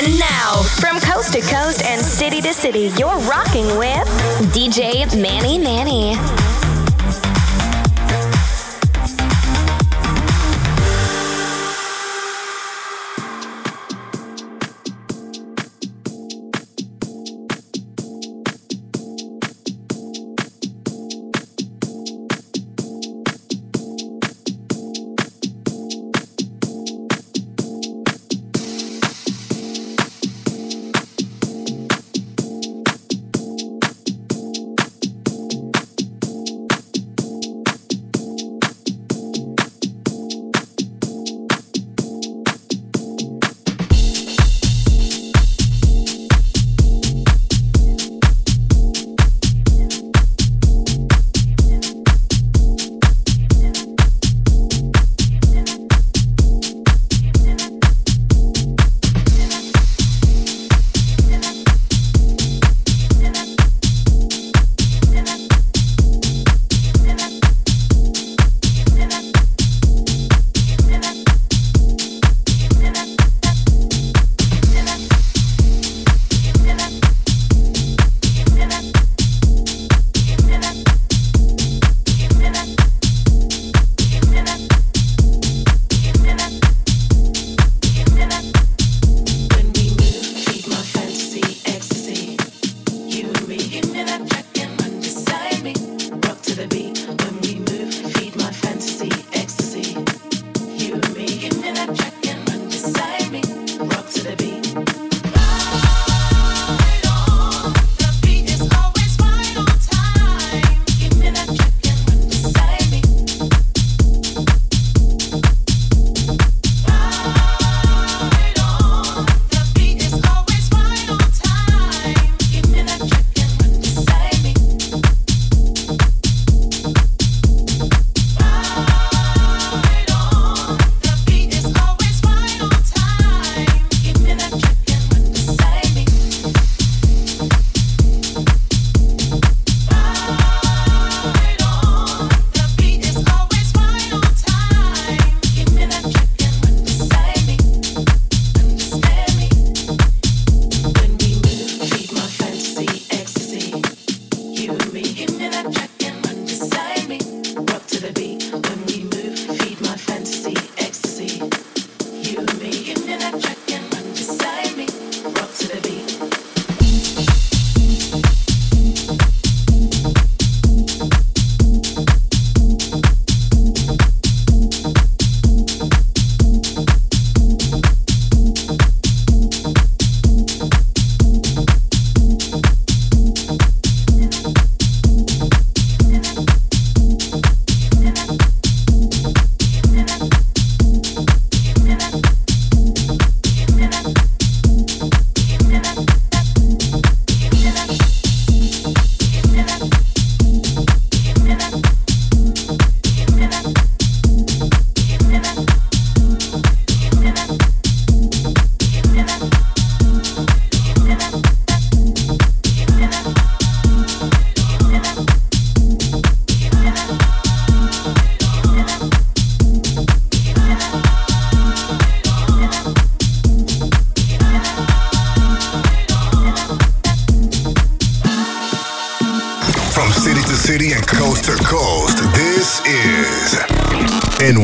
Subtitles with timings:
[0.00, 4.06] And now, from coast to coast and city to city, you're rocking with
[4.54, 6.47] DJ Manny Manny.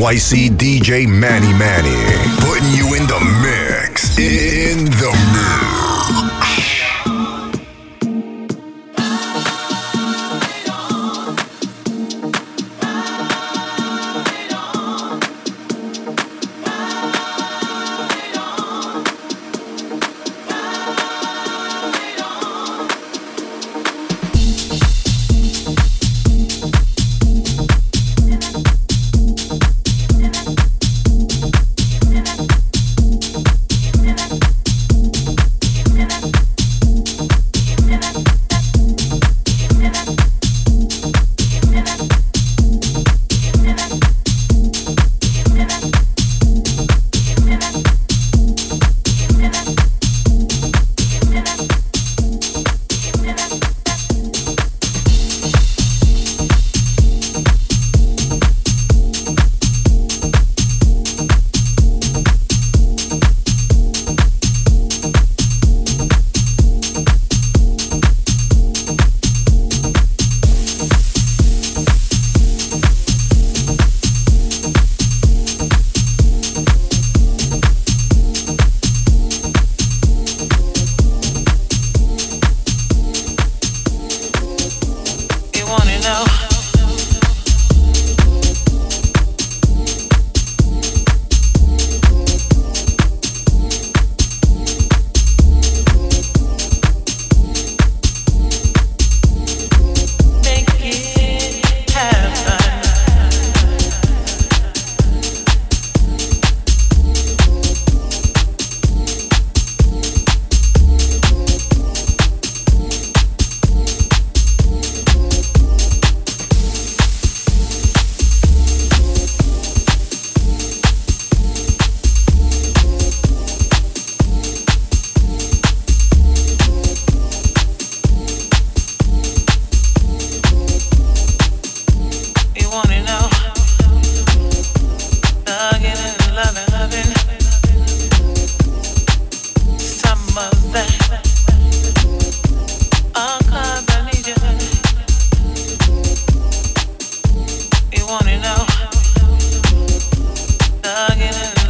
[0.05, 2.14] NYC DJ Manny Manny.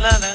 [0.06, 0.35] la la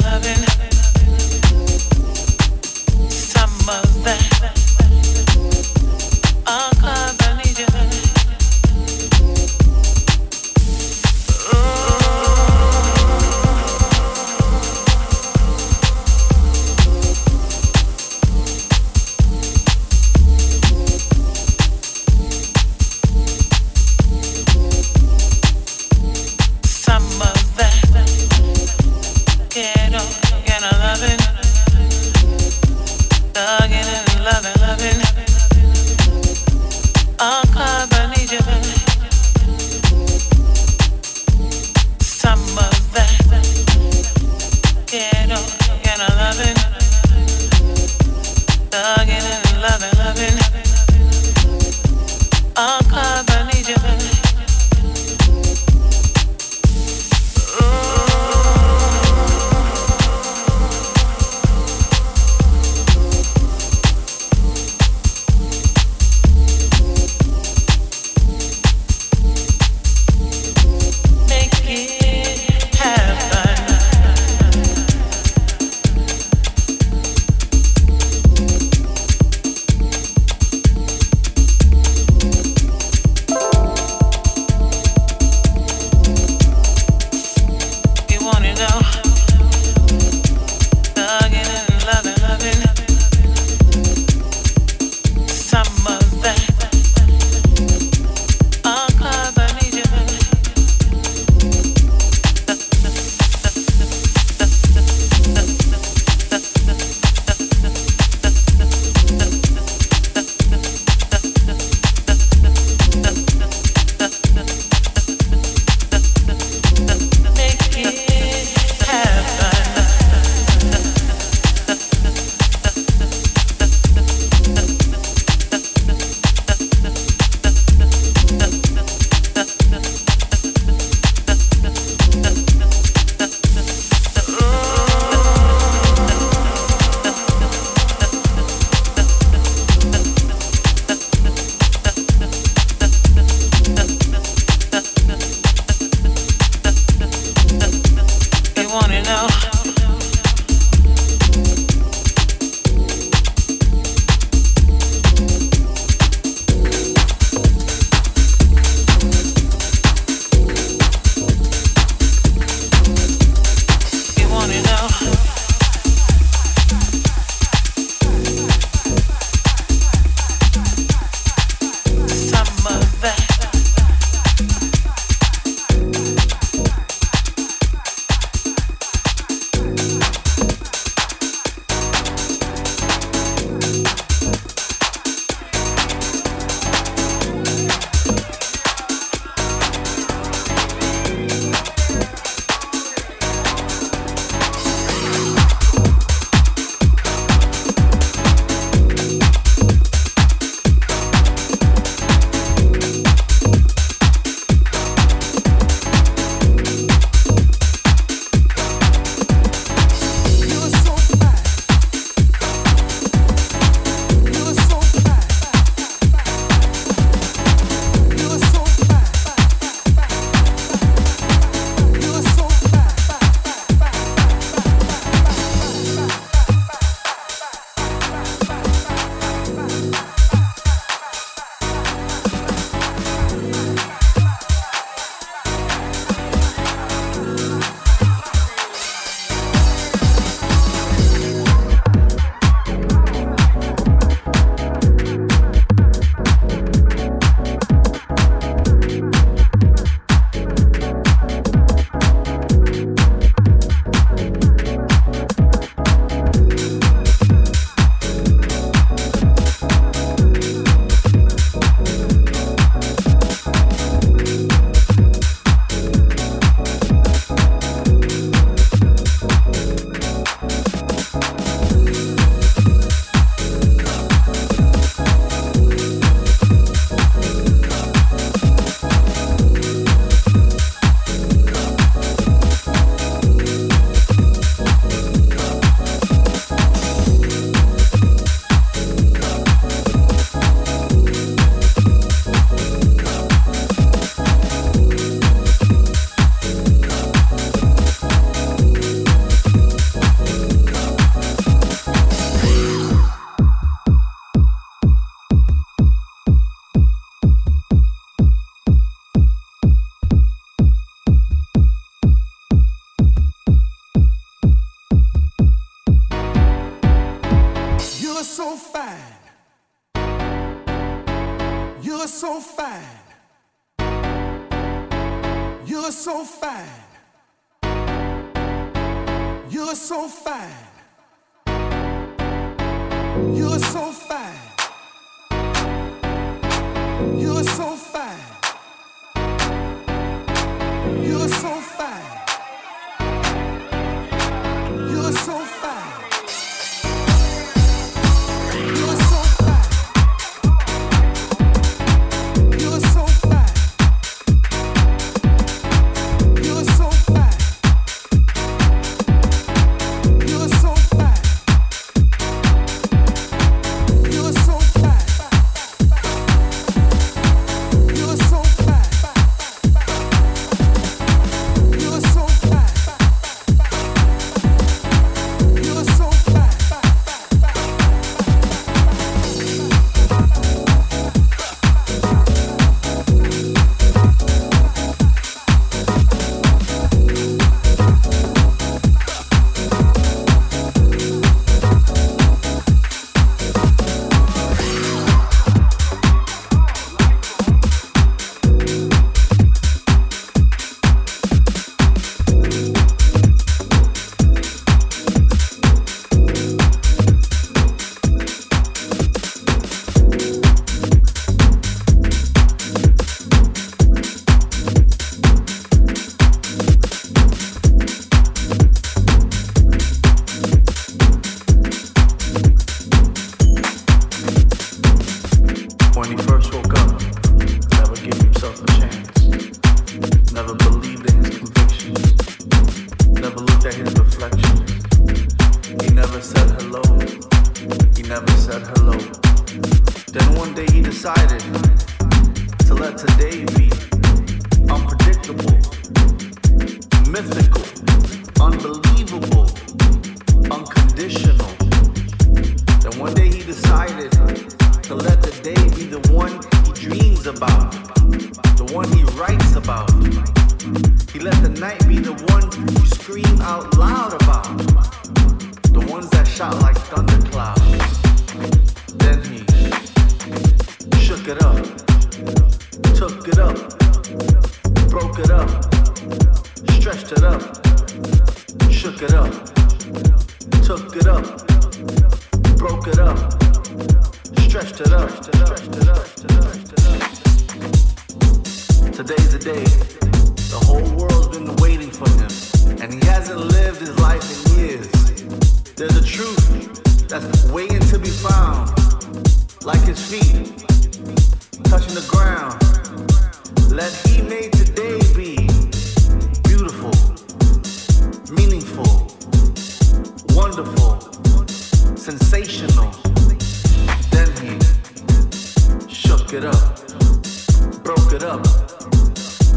[516.40, 518.46] it up, broke it up,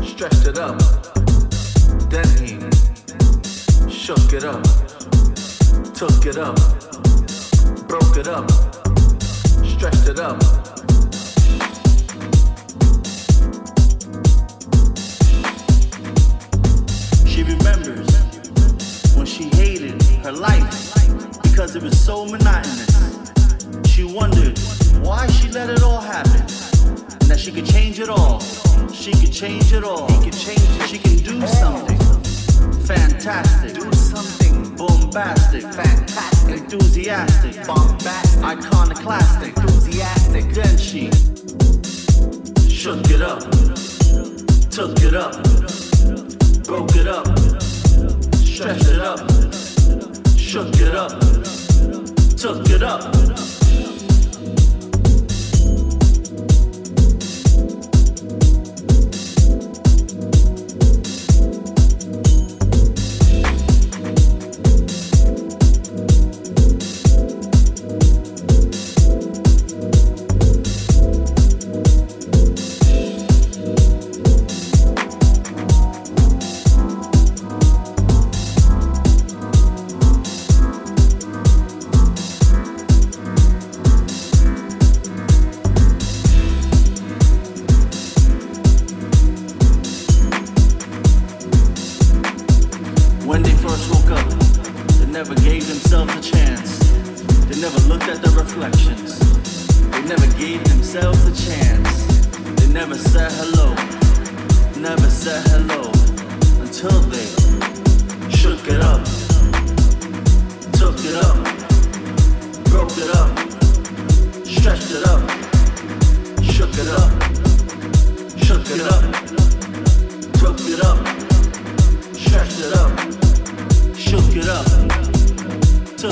[0.03, 0.77] stretched it up.
[2.09, 2.59] Then he
[3.89, 4.63] shook it up,
[5.93, 6.57] took it up,
[7.87, 8.51] broke it up,
[9.63, 10.41] stretched it up.
[17.25, 18.09] She remembers
[19.15, 20.93] when she hated her life
[21.43, 22.91] because it was so monotonous.
[23.87, 24.59] She wondered
[24.99, 26.43] why she let it all happen
[27.33, 28.39] that she could change it all.
[28.93, 30.07] She could change it all.
[30.07, 30.87] She could change it.
[30.87, 31.97] She can do something
[32.85, 33.73] fantastic.
[33.73, 40.45] Do something bombastic, fantastic, enthusiastic, bombastic, iconoclastic, enthusiastic.
[40.53, 41.09] Then she
[42.69, 43.41] shook it up,
[44.69, 45.33] took it up,
[46.65, 47.25] broke it up,
[48.45, 49.19] stretched it up,
[50.37, 51.19] shook it up,
[52.37, 53.32] took it up.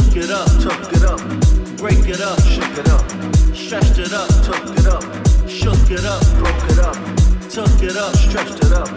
[0.01, 1.19] shook it up, took it up,
[1.77, 3.01] break it up, shook it up,
[3.55, 5.03] stretched it up, took it up,
[5.47, 6.95] shook it up, broke it up,
[7.49, 8.89] took it up, stretched it up,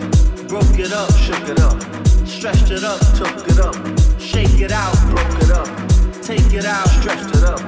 [0.48, 1.80] broke it up, shook it up,
[2.26, 3.74] stretched it up, took it up,
[4.18, 5.68] shake it out, broke it up,
[6.22, 7.60] take it out, stretched it up,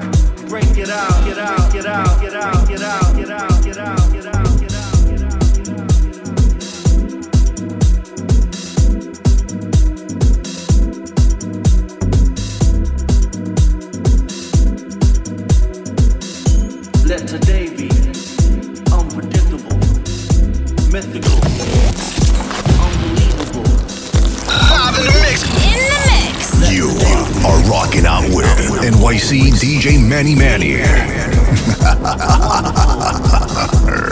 [0.48, 4.15] break it out, get out, get out, get out, get out, get out, get out.
[29.06, 30.82] NYC DJ Manny Manny.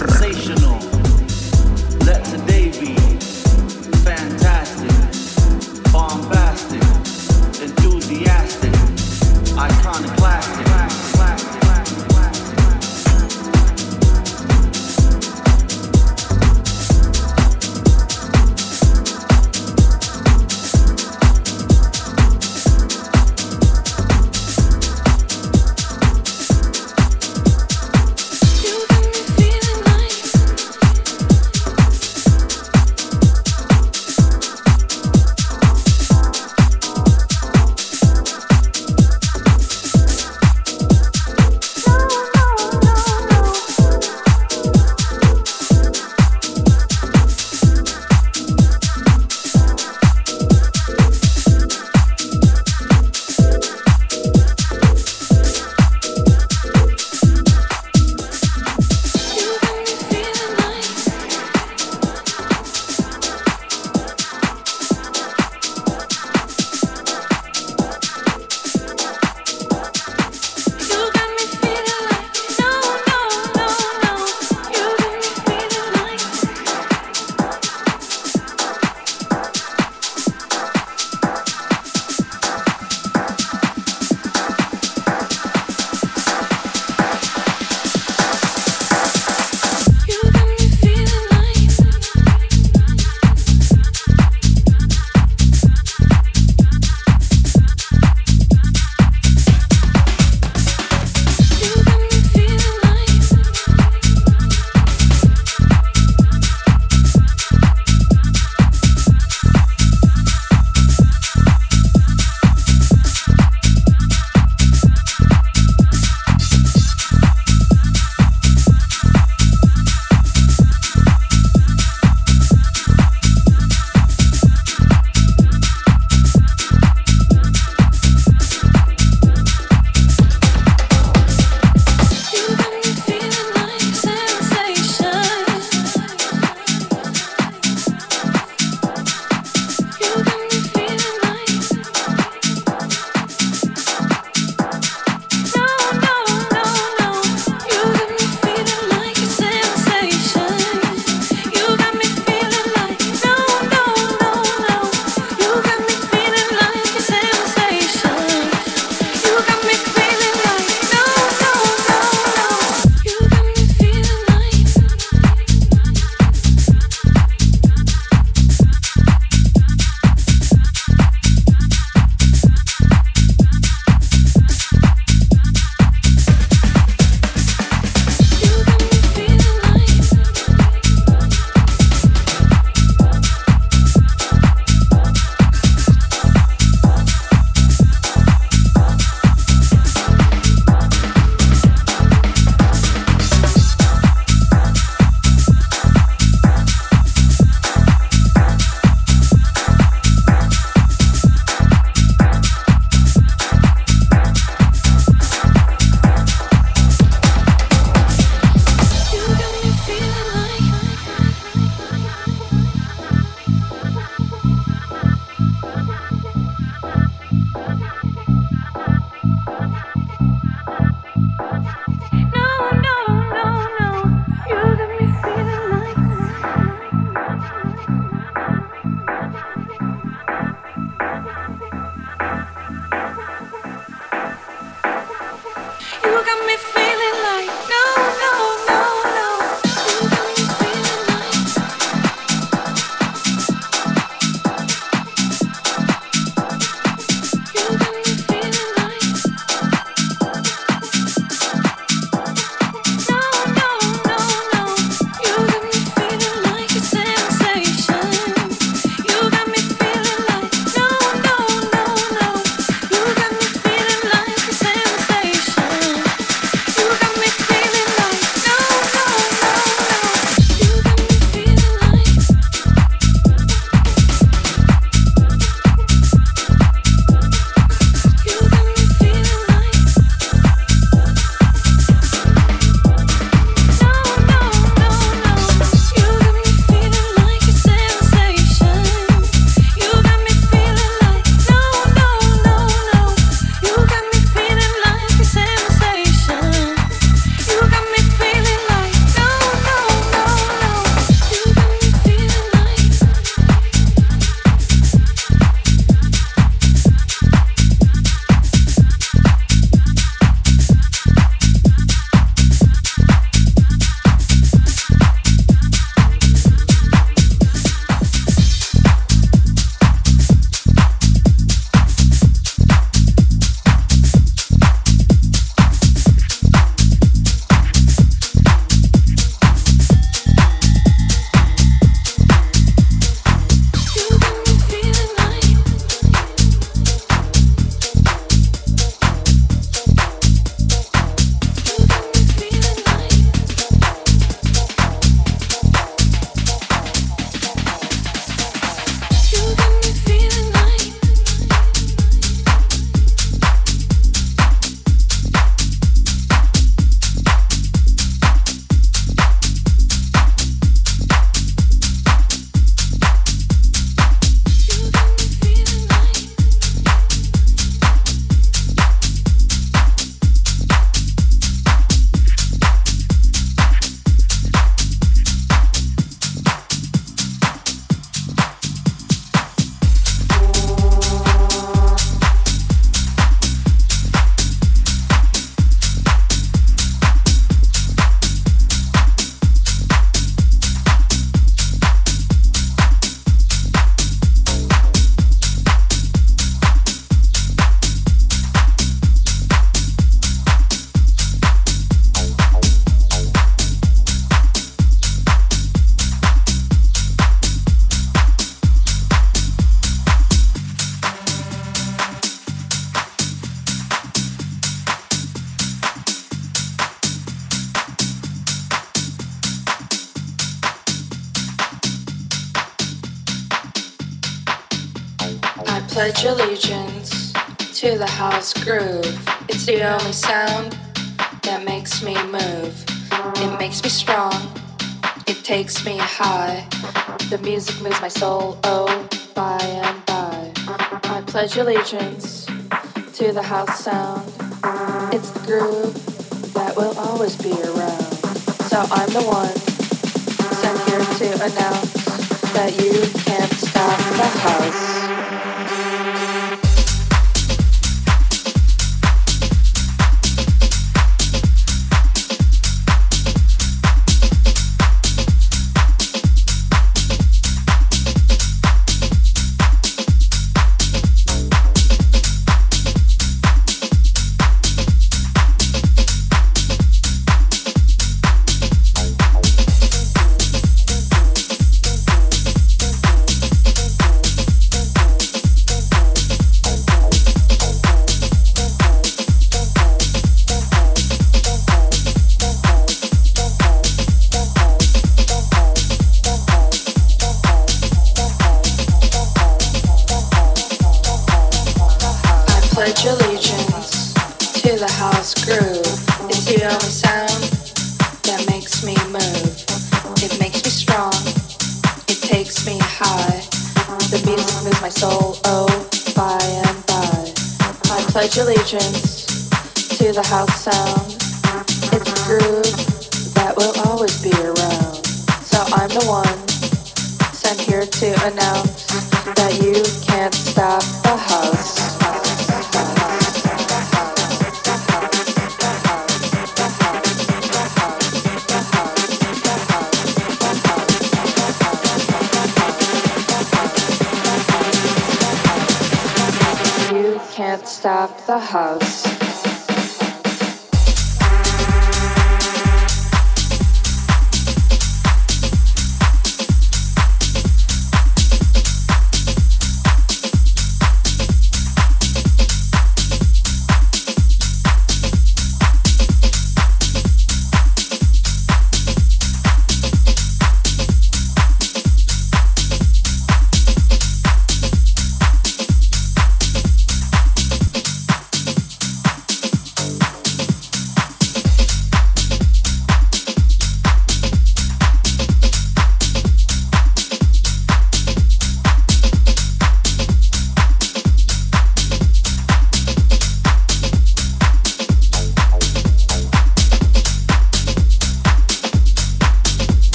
[443.55, 444.24] house sound.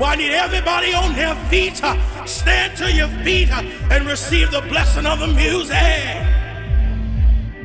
[0.00, 1.82] Well, I need everybody on their feet.
[2.24, 5.76] Stand to your feet and receive the blessing of the music.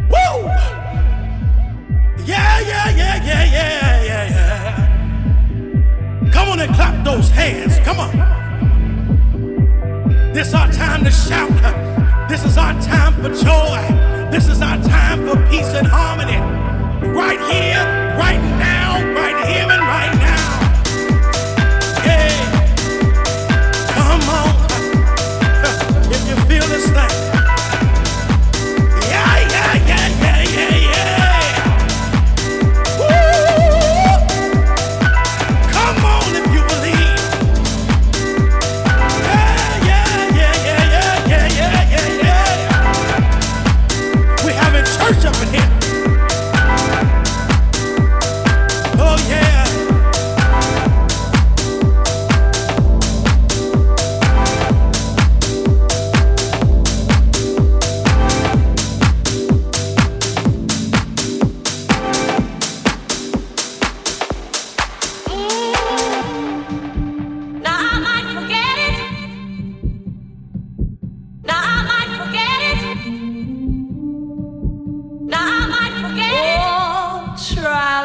[0.10, 0.50] Woo!
[2.26, 6.30] Yeah, yeah, yeah, yeah, yeah, yeah, yeah.
[6.34, 7.80] Come on and clap those hands.
[7.86, 8.12] Come on.
[10.34, 11.50] This our time to shout.
[12.28, 13.80] This is our time for joy.
[14.30, 16.42] This is our time for peace and harmony.
[17.16, 17.82] Right here,
[18.20, 19.85] right now, right here and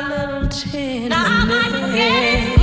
[0.01, 1.11] a little tenderness.
[1.11, 2.60] Now I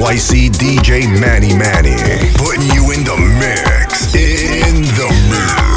[0.00, 1.94] NYC DJ Manny Manny,
[2.38, 4.14] putting you in the mix.
[4.14, 5.69] In the mix.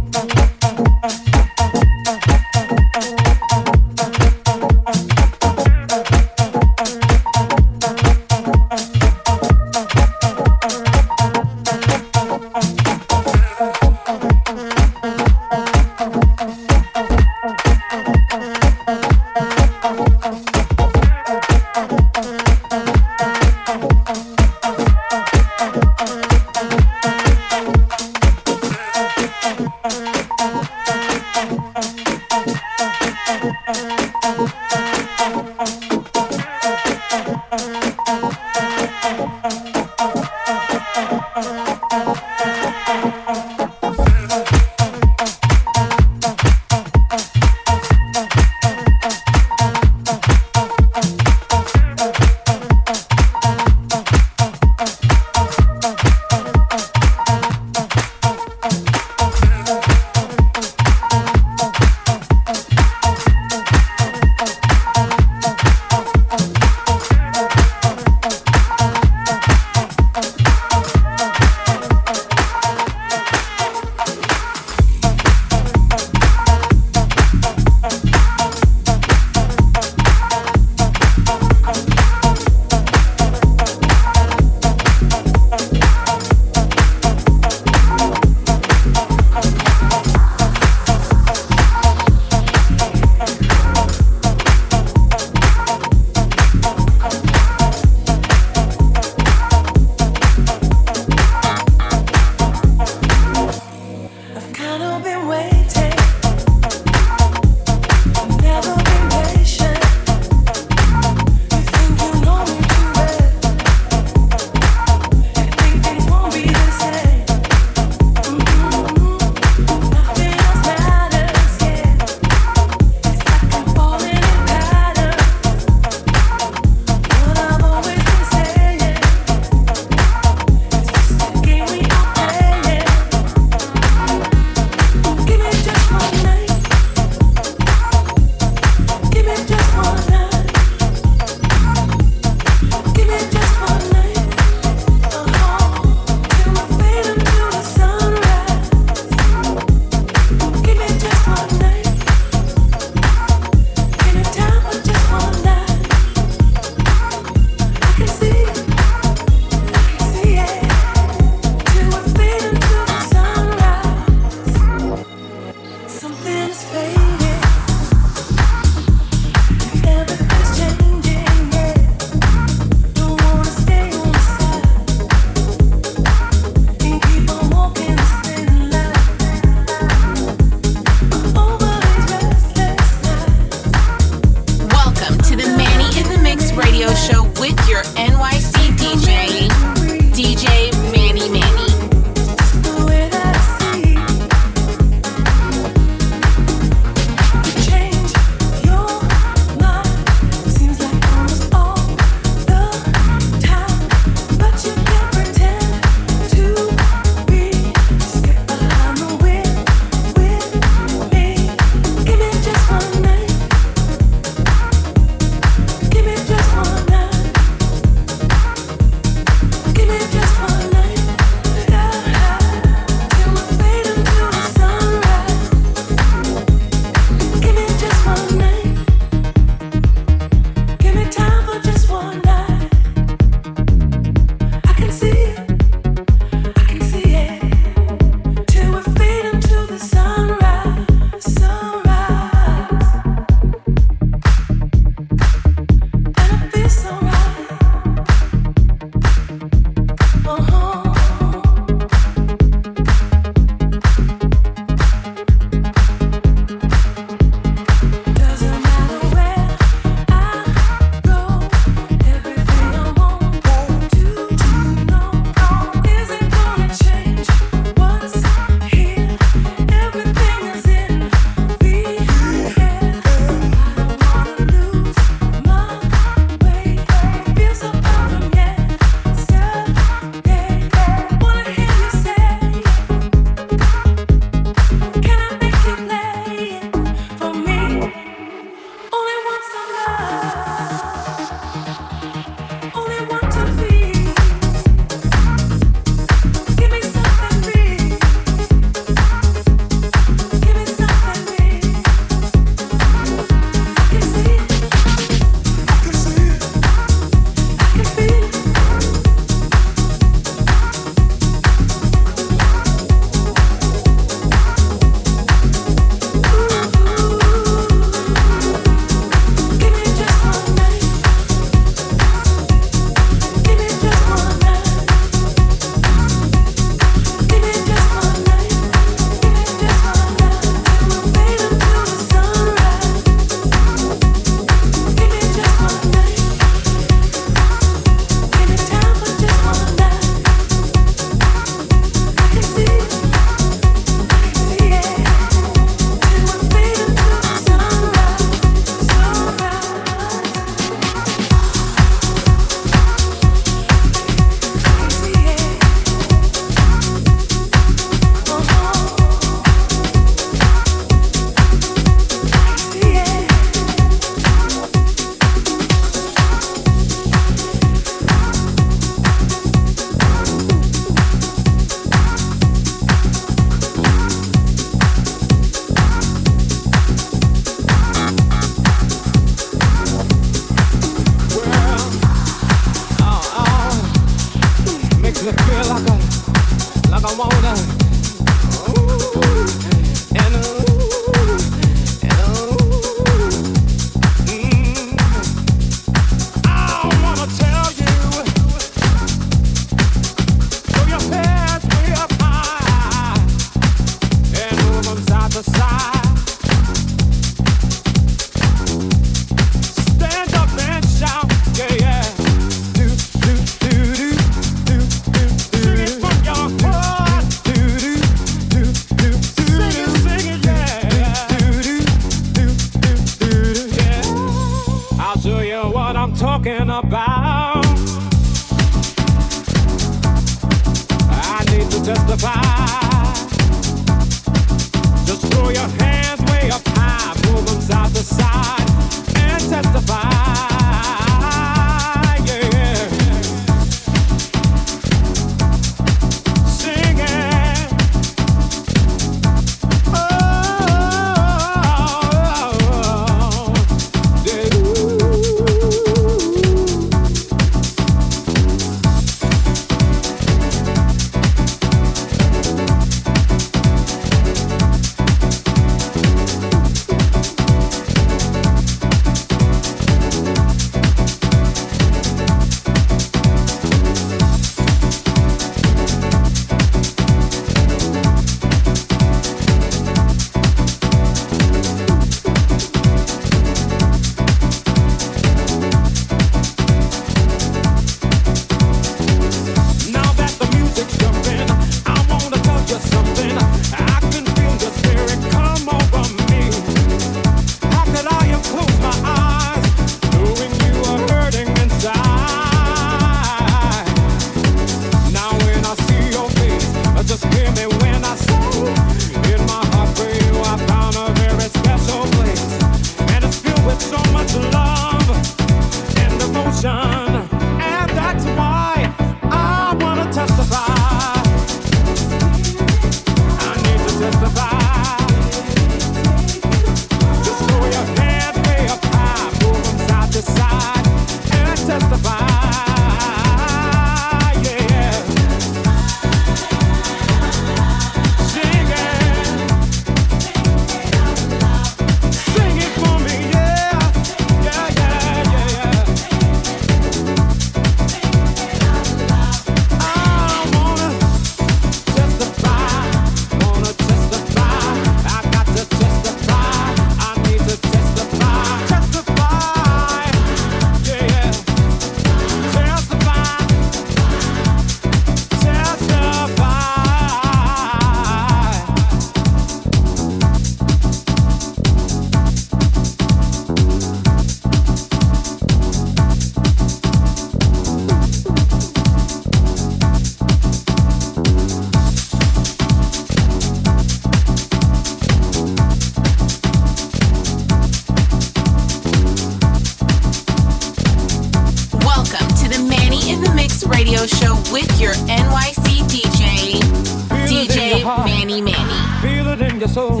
[599.66, 600.00] your soul.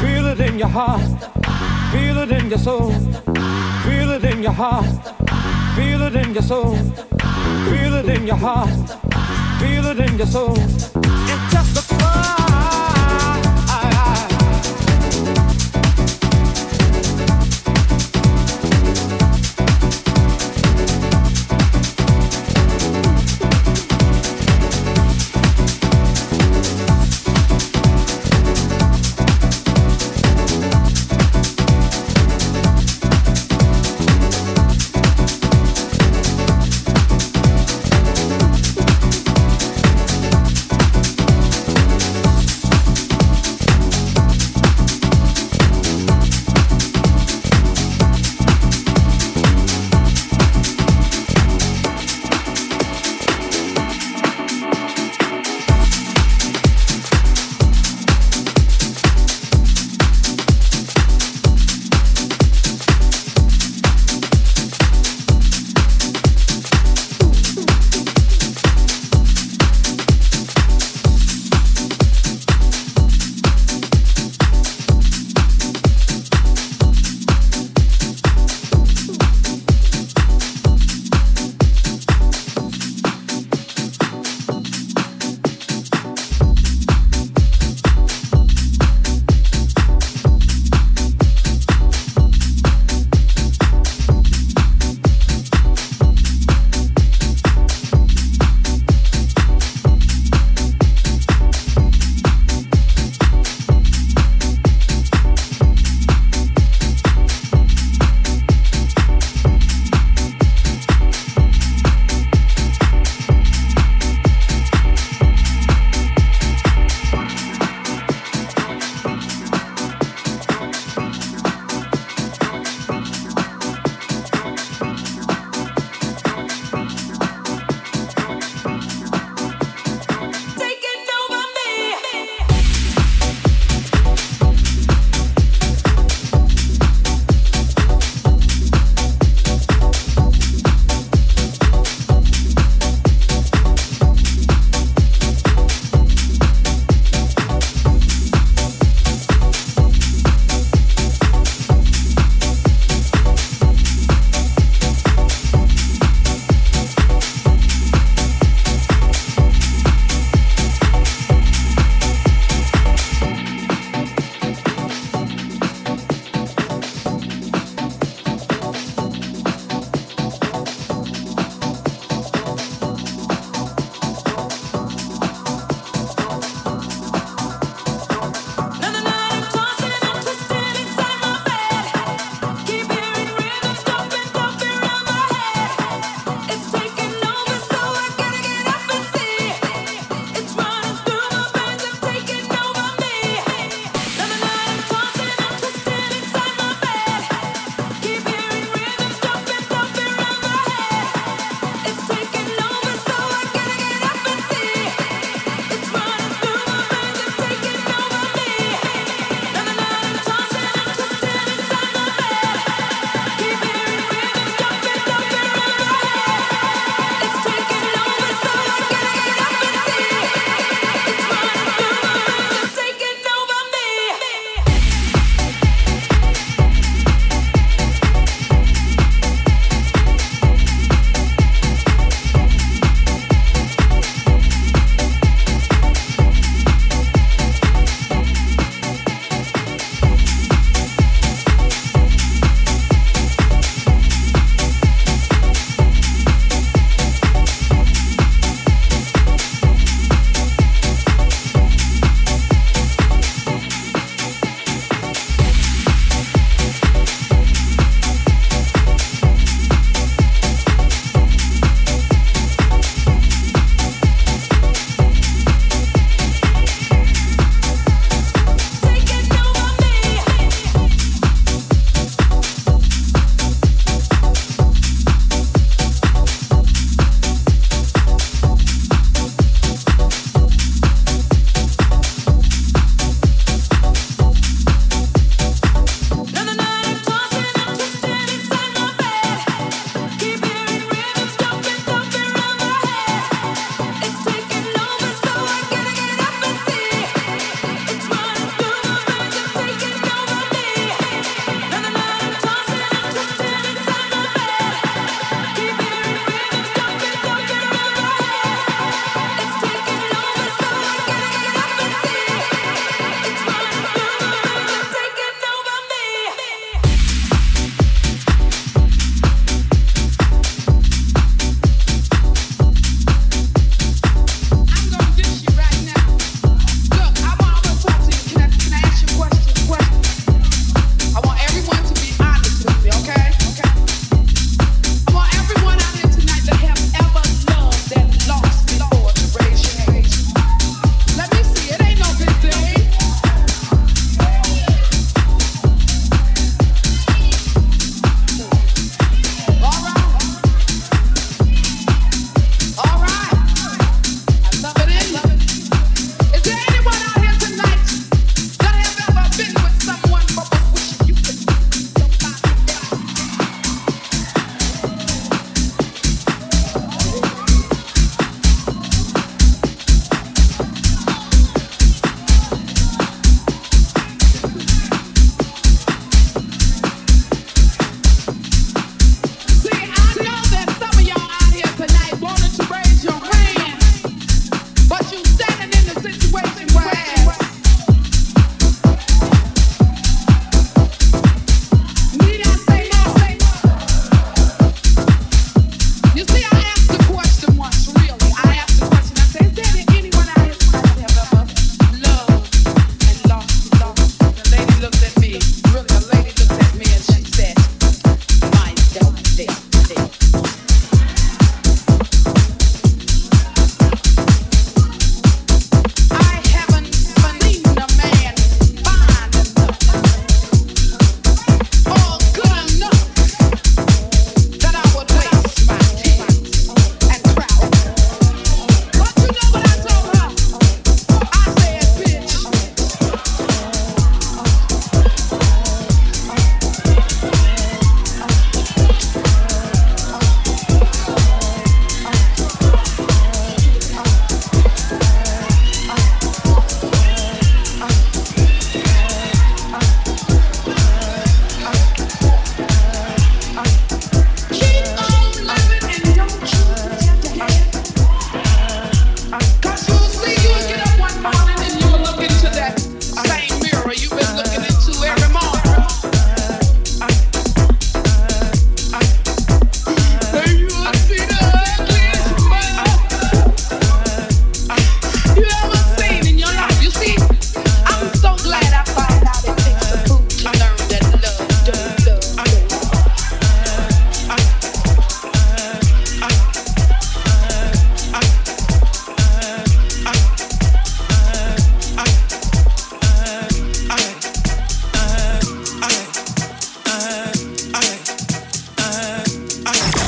[0.00, 1.02] Feel it in your heart.
[1.92, 2.90] Feel it in your soul.
[3.84, 4.86] Feel it in your heart.
[5.76, 6.74] Feel it in your soul.
[7.68, 8.70] Feel it in your heart.
[9.60, 10.58] Feel it in your soul.
[10.58, 11.91] And just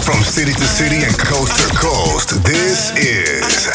[0.04, 3.68] From city to city and coast to coast, this is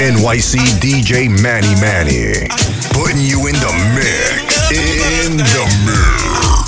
[0.00, 2.48] NYC DJ Manny Manny.
[2.94, 4.70] Putting you in the mix.
[4.72, 6.67] In the mix.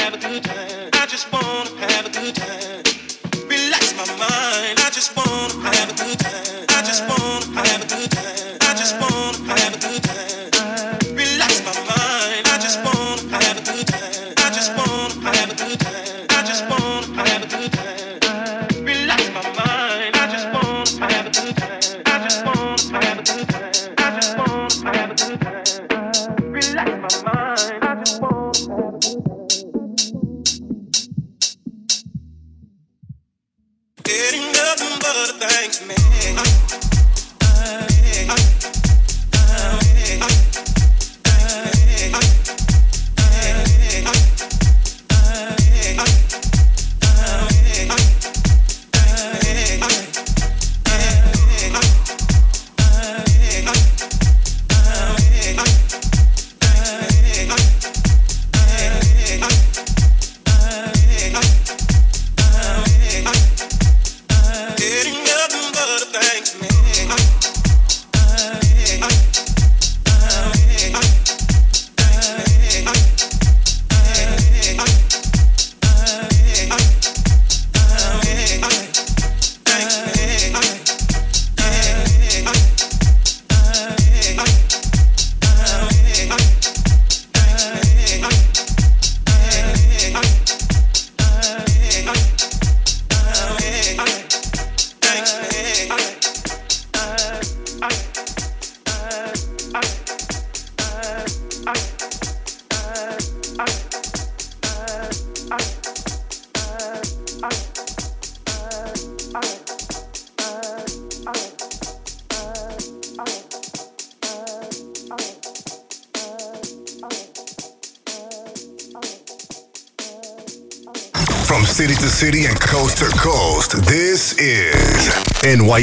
[0.00, 0.90] have a good time.
[0.94, 2.19] I just wanna have a good time.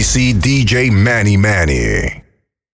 [0.07, 2.16] DC DJ Manny Manny.